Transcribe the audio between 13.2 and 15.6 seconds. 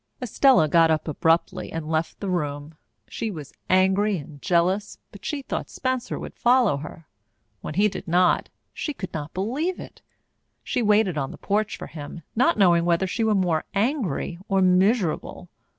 were more angry or miserable.